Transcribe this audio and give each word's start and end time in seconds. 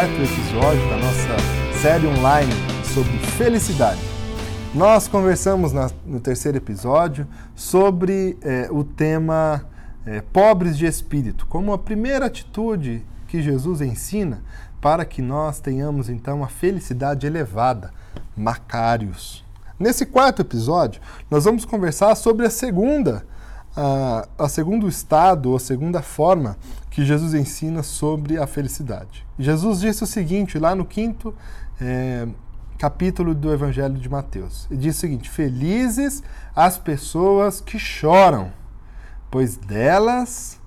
quarto 0.00 0.14
episódio 0.14 0.88
da 0.88 0.96
nossa 0.96 1.78
série 1.82 2.06
online 2.06 2.50
sobre 2.94 3.18
felicidade. 3.36 4.00
Nós 4.74 5.06
conversamos 5.06 5.74
na, 5.74 5.90
no 6.06 6.18
terceiro 6.18 6.56
episódio 6.56 7.26
sobre 7.54 8.38
é, 8.40 8.68
o 8.70 8.82
tema 8.82 9.62
é, 10.06 10.22
pobres 10.22 10.78
de 10.78 10.86
espírito, 10.86 11.44
como 11.46 11.70
a 11.74 11.78
primeira 11.78 12.24
atitude 12.24 13.04
que 13.28 13.42
Jesus 13.42 13.82
ensina 13.82 14.42
para 14.80 15.04
que 15.04 15.20
nós 15.20 15.60
tenhamos 15.60 16.08
então 16.08 16.42
a 16.42 16.48
felicidade 16.48 17.26
elevada, 17.26 17.92
Macários. 18.34 19.44
Nesse 19.78 20.06
quarto 20.06 20.40
episódio, 20.40 20.98
nós 21.30 21.44
vamos 21.44 21.66
conversar 21.66 22.14
sobre 22.14 22.46
a 22.46 22.50
segunda 22.50 23.26
a, 23.76 24.48
segundo 24.48 24.88
estado, 24.88 25.50
ou 25.50 25.58
segunda 25.58 26.02
forma 26.02 26.56
que 26.90 27.04
Jesus 27.04 27.34
ensina 27.34 27.82
sobre 27.82 28.38
a 28.38 28.46
felicidade. 28.46 29.26
Jesus 29.38 29.80
disse 29.80 30.02
o 30.02 30.06
seguinte, 30.06 30.58
lá 30.58 30.74
no 30.74 30.84
quinto 30.84 31.34
é, 31.80 32.26
capítulo 32.78 33.34
do 33.34 33.52
Evangelho 33.52 33.94
de 33.94 34.08
Mateus. 34.08 34.66
Ele 34.70 34.80
diz 34.80 34.96
o 34.96 35.00
seguinte: 35.00 35.30
Felizes 35.30 36.22
as 36.54 36.78
pessoas 36.78 37.60
que 37.60 37.78
choram, 37.78 38.52
pois 39.30 39.56
delas. 39.56 40.60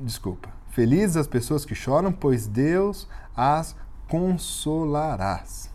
Desculpa. 0.00 0.48
Felizes 0.70 1.16
as 1.16 1.26
pessoas 1.26 1.64
que 1.64 1.74
choram, 1.74 2.12
pois 2.12 2.46
Deus 2.46 3.08
as 3.34 3.74
consolarás. 4.08 5.70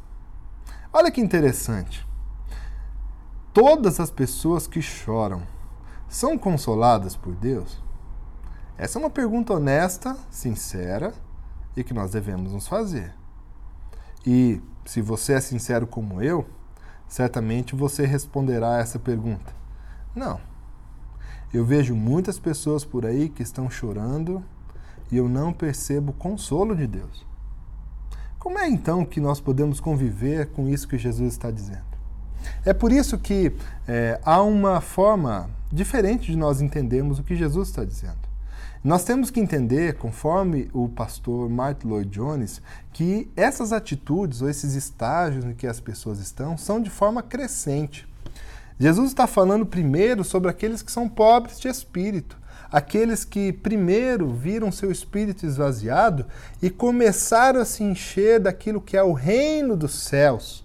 Olha 0.94 1.12
que 1.12 1.22
interessante. 1.22 2.06
Todas 3.54 4.00
as 4.00 4.10
pessoas 4.10 4.68
que 4.68 4.82
choram 4.82 5.42
são 6.12 6.38
consoladas 6.38 7.16
por 7.16 7.34
Deus? 7.34 7.82
Essa 8.78 9.00
é 9.00 9.02
uma 9.02 9.10
pergunta 9.10 9.54
honesta, 9.54 10.18
sincera 10.30 11.14
e 11.76 11.86
que 11.86 11.94
nós 11.94 12.12
devemos 12.12 12.52
nos 12.52 12.68
fazer. 12.68 13.14
E 14.26 14.62
se 14.86 15.02
você 15.02 15.34
é 15.34 15.40
sincero 15.40 15.88
como 15.88 16.22
eu, 16.22 16.46
certamente 17.08 17.78
você 17.78 18.06
responderá 18.06 18.78
essa 18.78 19.00
pergunta. 19.00 19.56
Não. 20.14 20.42
Eu 21.54 21.64
vejo 21.64 21.96
muitas 21.96 22.38
pessoas 22.38 22.84
por 22.84 23.06
aí 23.06 23.30
que 23.30 23.42
estão 23.42 23.70
chorando 23.70 24.44
e 25.10 25.16
eu 25.16 25.30
não 25.30 25.54
percebo 25.54 26.12
consolo 26.12 26.76
de 26.76 26.88
Deus. 26.88 27.26
Como 28.38 28.60
é 28.60 28.68
então 28.68 29.06
que 29.06 29.22
nós 29.22 29.40
podemos 29.40 29.80
conviver 29.80 30.48
com 30.48 30.68
isso 30.68 30.90
que 30.90 30.98
Jesus 30.98 31.32
está 31.32 31.50
dizendo? 31.50 31.91
É 32.64 32.74
por 32.74 32.92
isso 32.92 33.18
que 33.18 33.52
é, 33.88 34.20
há 34.24 34.40
uma 34.44 34.82
forma 34.82 35.50
diferente 35.72 36.32
de 36.32 36.38
nós 36.38 36.62
entendermos 36.62 37.18
o 37.18 37.24
que 37.24 37.36
Jesus 37.36 37.70
está 37.70 37.84
dizendo. 37.84 38.30
Nós 38.84 39.04
temos 39.04 39.32
que 39.32 39.40
entender, 39.40 39.96
conforme 39.96 40.70
o 40.72 40.88
pastor 40.88 41.50
Martin 41.50 41.88
Lloyd 41.88 42.10
Jones, 42.10 42.62
que 42.94 43.32
essas 43.36 43.74
atitudes 43.74 44.44
ou 44.44 44.50
esses 44.50 44.76
estágios 44.76 45.44
em 45.44 45.54
que 45.54 45.66
as 45.66 45.80
pessoas 45.80 46.20
estão 46.20 46.56
são 46.56 46.80
de 46.80 46.90
forma 46.90 47.24
crescente. 47.24 48.08
Jesus 48.80 49.10
está 49.10 49.26
falando 49.26 49.66
primeiro 49.66 50.24
sobre 50.24 50.50
aqueles 50.50 50.84
que 50.84 50.92
são 50.92 51.10
pobres 51.10 51.60
de 51.60 51.68
espírito, 51.68 52.38
aqueles 52.72 53.26
que 53.26 53.52
primeiro 53.52 54.30
viram 54.30 54.72
seu 54.72 54.92
espírito 54.92 55.48
esvaziado 55.48 56.28
e 56.62 56.70
começaram 56.70 57.60
a 57.60 57.66
se 57.66 57.84
encher 57.84 58.40
daquilo 58.40 58.82
que 58.82 58.98
é 58.98 59.04
o 59.04 59.14
reino 59.14 59.76
dos 59.76 59.94
céus 59.94 60.64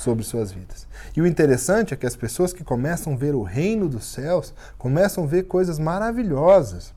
sobre 0.00 0.24
suas 0.24 0.50
vidas. 0.50 0.88
E 1.14 1.20
o 1.20 1.26
interessante 1.26 1.92
é 1.92 1.96
que 1.96 2.06
as 2.06 2.16
pessoas 2.16 2.52
que 2.52 2.64
começam 2.64 3.12
a 3.12 3.16
ver 3.16 3.34
o 3.34 3.42
reino 3.42 3.88
dos 3.88 4.06
céus 4.06 4.54
começam 4.78 5.24
a 5.24 5.26
ver 5.26 5.44
coisas 5.44 5.78
maravilhosas 5.78 6.94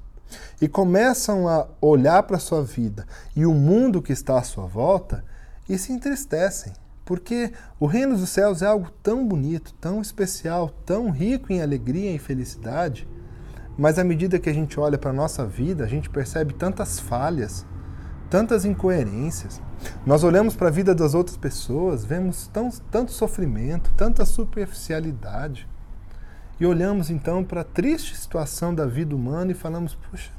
e 0.62 0.68
começam 0.68 1.48
a 1.48 1.68
olhar 1.82 2.24
para 2.24 2.38
a 2.38 2.40
sua 2.40 2.64
vida 2.64 3.06
e 3.36 3.46
o 3.46 3.54
mundo 3.54 4.02
que 4.02 4.14
está 4.14 4.40
à 4.40 4.44
sua 4.44 4.66
volta 4.66 5.24
e 5.68 5.78
se 5.78 5.92
entristecem. 5.92 6.74
Porque 7.06 7.52
o 7.78 7.86
reino 7.86 8.16
dos 8.16 8.30
céus 8.30 8.62
é 8.62 8.66
algo 8.66 8.90
tão 9.04 9.28
bonito, 9.28 9.74
tão 9.74 10.02
especial, 10.02 10.70
tão 10.86 11.10
rico 11.10 11.52
em 11.52 11.62
alegria 11.62 12.12
e 12.14 12.18
felicidade, 12.18 13.06
mas 13.78 14.00
à 14.00 14.04
medida 14.04 14.40
que 14.40 14.50
a 14.50 14.54
gente 14.54 14.80
olha 14.80 14.98
para 14.98 15.10
a 15.10 15.14
nossa 15.14 15.46
vida, 15.46 15.84
a 15.84 15.88
gente 15.88 16.10
percebe 16.10 16.54
tantas 16.54 17.00
falhas, 17.00 17.66
tantas 18.34 18.66
incoerências. 18.66 19.62
Nós 20.04 20.24
olhamos 20.24 20.56
para 20.56 20.70
a 20.70 20.72
vida 20.72 20.96
das 20.96 21.14
outras 21.14 21.38
pessoas, 21.38 22.04
vemos 22.04 22.48
tão, 22.48 22.72
tanto 22.90 23.12
sofrimento, 23.12 23.94
tanta 23.96 24.26
superficialidade. 24.26 25.68
E 26.60 26.66
olhamos 26.66 27.12
então 27.12 27.44
para 27.44 27.62
a 27.62 27.64
triste 27.64 28.18
situação 28.18 28.74
da 28.74 28.88
vida 28.88 29.16
humana 29.16 29.52
e 29.52 29.54
falamos: 29.54 29.94
puxa, 29.94 30.32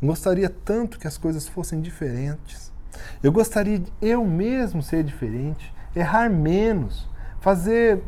gostaria 0.00 0.48
tanto 0.48 0.96
que 0.96 1.08
as 1.08 1.18
coisas 1.18 1.48
fossem 1.48 1.80
diferentes. 1.80 2.72
Eu 3.20 3.32
gostaria 3.32 3.80
de 3.80 3.92
eu 4.00 4.24
mesmo 4.24 4.80
ser 4.80 5.02
diferente, 5.02 5.74
errar 5.96 6.30
menos, 6.30 7.10
fazer 7.40 8.00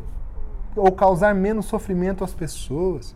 ou 0.73 0.89
causar 0.89 1.35
menos 1.35 1.65
sofrimento 1.65 2.23
às 2.23 2.33
pessoas. 2.33 3.13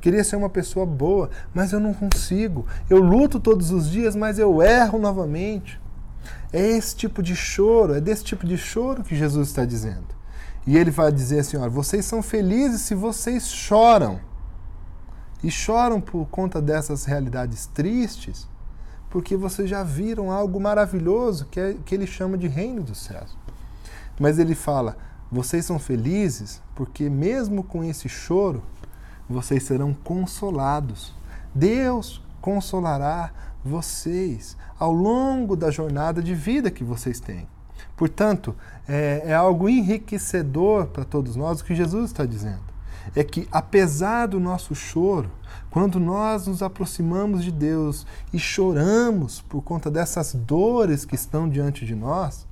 Queria 0.00 0.24
ser 0.24 0.36
uma 0.36 0.50
pessoa 0.50 0.84
boa, 0.84 1.30
mas 1.54 1.72
eu 1.72 1.80
não 1.80 1.94
consigo. 1.94 2.66
Eu 2.88 2.98
luto 2.98 3.40
todos 3.40 3.70
os 3.70 3.88
dias, 3.90 4.14
mas 4.14 4.38
eu 4.38 4.62
erro 4.62 4.98
novamente. 4.98 5.80
É 6.52 6.60
esse 6.60 6.94
tipo 6.94 7.22
de 7.22 7.34
choro, 7.34 7.94
é 7.94 8.00
desse 8.00 8.24
tipo 8.24 8.46
de 8.46 8.56
choro 8.56 9.02
que 9.02 9.16
Jesus 9.16 9.48
está 9.48 9.64
dizendo. 9.64 10.14
E 10.66 10.76
ele 10.76 10.90
vai 10.90 11.12
dizer 11.12 11.40
assim: 11.40 11.56
olha, 11.56 11.70
vocês 11.70 12.04
são 12.04 12.22
felizes 12.22 12.82
se 12.82 12.94
vocês 12.94 13.48
choram. 13.48 14.20
E 15.42 15.50
choram 15.50 16.00
por 16.00 16.26
conta 16.26 16.62
dessas 16.62 17.04
realidades 17.04 17.66
tristes, 17.66 18.48
porque 19.10 19.36
vocês 19.36 19.68
já 19.68 19.82
viram 19.82 20.30
algo 20.30 20.58
maravilhoso 20.58 21.46
que, 21.50 21.60
é, 21.60 21.76
que 21.84 21.94
ele 21.94 22.06
chama 22.06 22.38
de 22.38 22.48
reino 22.48 22.82
dos 22.82 22.98
céus. 23.02 23.36
Mas 24.18 24.38
ele 24.38 24.54
fala: 24.54 24.96
vocês 25.30 25.64
são 25.64 25.78
felizes 25.78 26.62
porque, 26.74 27.10
mesmo 27.10 27.62
com 27.64 27.82
esse 27.82 28.08
choro, 28.08 28.62
vocês 29.28 29.62
serão 29.62 29.94
consolados. 29.94 31.14
Deus 31.54 32.22
consolará 32.40 33.32
vocês 33.64 34.56
ao 34.78 34.92
longo 34.92 35.56
da 35.56 35.70
jornada 35.70 36.22
de 36.22 36.34
vida 36.34 36.70
que 36.70 36.84
vocês 36.84 37.20
têm. 37.20 37.48
Portanto, 37.96 38.54
é, 38.88 39.22
é 39.26 39.34
algo 39.34 39.68
enriquecedor 39.68 40.86
para 40.86 41.04
todos 41.04 41.36
nós 41.36 41.60
o 41.60 41.64
que 41.64 41.74
Jesus 41.74 42.10
está 42.10 42.26
dizendo. 42.26 42.74
É 43.14 43.22
que, 43.22 43.46
apesar 43.52 44.26
do 44.26 44.40
nosso 44.40 44.74
choro, 44.74 45.30
quando 45.70 46.00
nós 46.00 46.46
nos 46.46 46.62
aproximamos 46.62 47.44
de 47.44 47.52
Deus 47.52 48.06
e 48.32 48.38
choramos 48.38 49.40
por 49.42 49.62
conta 49.62 49.90
dessas 49.90 50.34
dores 50.34 51.04
que 51.04 51.14
estão 51.14 51.48
diante 51.48 51.84
de 51.84 51.94
nós, 51.94 52.46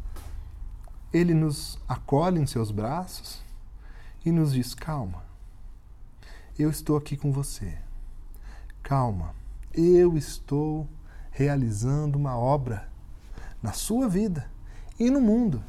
Ele 1.13 1.35
nos 1.35 1.79
acolhe 1.89 2.41
em 2.41 2.47
seus 2.47 2.71
braços 2.71 3.43
e 4.25 4.31
nos 4.31 4.53
diz: 4.53 4.75
calma, 4.75 5.25
eu 6.59 6.71
estou 6.71 6.97
aqui 6.97 7.17
com 7.17 7.33
você. 7.33 7.79
Calma, 8.83 9.35
eu 9.73 10.17
estou 10.17 10.89
realizando 11.31 12.19
uma 12.19 12.37
obra 12.37 12.89
na 13.63 13.73
sua 13.73 14.09
vida 14.09 14.51
e 14.99 15.11
no 15.11 15.21
mundo 15.21 15.63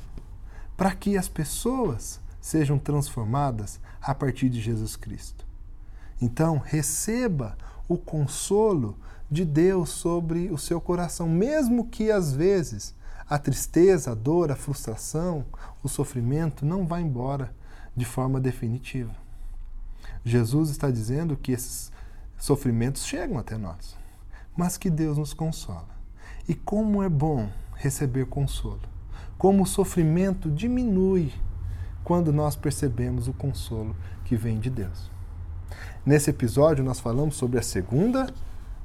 para 0.75 0.93
que 0.93 1.17
as 1.17 1.27
pessoas 1.27 2.19
sejam 2.41 2.77
transformadas 2.77 3.79
a 4.01 4.13
partir 4.13 4.49
de 4.49 4.59
Jesus 4.59 4.95
Cristo. 4.95 5.45
Então, 6.21 6.57
receba 6.57 7.57
o 7.87 7.97
consolo 7.97 8.97
de 9.31 9.45
Deus 9.45 9.89
sobre 9.89 10.49
o 10.51 10.57
seu 10.57 10.81
coração, 10.81 11.27
mesmo 11.29 11.87
que 11.87 12.11
às 12.11 12.33
vezes 12.33 12.93
a 13.29 13.39
tristeza, 13.39 14.11
a 14.11 14.15
dor, 14.15 14.51
a 14.51 14.55
frustração, 14.55 15.45
o 15.81 15.87
sofrimento 15.87 16.65
não 16.65 16.85
vá 16.85 16.99
embora 16.99 17.55
de 17.95 18.05
forma 18.05 18.39
definitiva. 18.39 19.22
Jesus 20.23 20.69
está 20.69 20.89
dizendo 20.89 21.35
que 21.35 21.51
esses 21.51 21.91
sofrimentos 22.37 23.05
chegam 23.05 23.37
até 23.37 23.57
nós, 23.57 23.95
mas 24.55 24.77
que 24.77 24.89
Deus 24.89 25.17
nos 25.17 25.33
consola. 25.33 25.89
E 26.47 26.53
como 26.53 27.01
é 27.01 27.09
bom 27.09 27.49
receber 27.75 28.25
consolo. 28.25 28.81
Como 29.37 29.63
o 29.63 29.67
sofrimento 29.67 30.49
diminui 30.49 31.33
quando 32.03 32.31
nós 32.31 32.55
percebemos 32.55 33.27
o 33.27 33.33
consolo 33.33 33.95
que 34.25 34.35
vem 34.35 34.59
de 34.59 34.69
Deus. 34.69 35.11
Nesse 36.05 36.29
episódio, 36.29 36.83
nós 36.83 36.99
falamos 36.99 37.35
sobre 37.35 37.59
a 37.59 37.61
segunda 37.61 38.27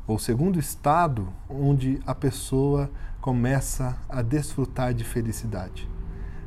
ou 0.07 0.19
segundo 0.19 0.59
estado 0.59 1.29
onde 1.49 2.01
a 2.07 2.15
pessoa 2.15 2.91
começa 3.21 3.97
a 4.09 4.23
desfrutar 4.23 4.95
de 4.95 5.05
felicidade. 5.05 5.89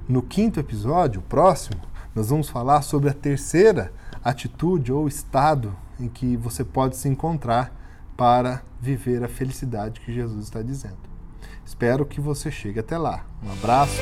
No 0.07 0.21
quinto 0.21 0.59
episódio, 0.59 1.19
o 1.19 1.23
próximo, 1.23 1.79
nós 2.15 2.29
vamos 2.29 2.49
falar 2.49 2.81
sobre 2.81 3.09
a 3.09 3.13
terceira 3.13 3.93
atitude 4.23 4.91
ou 4.91 5.07
estado 5.07 5.75
em 5.99 6.07
que 6.07 6.35
você 6.37 6.63
pode 6.63 6.95
se 6.95 7.07
encontrar 7.07 7.73
para 8.15 8.61
viver 8.79 9.23
a 9.23 9.27
felicidade 9.27 9.99
que 10.01 10.13
Jesus 10.13 10.45
está 10.45 10.61
dizendo. 10.61 10.97
Espero 11.65 12.05
que 12.05 12.19
você 12.19 12.51
chegue 12.51 12.79
até 12.79 12.97
lá. 12.97 13.25
Um 13.43 13.51
abraço 13.51 14.01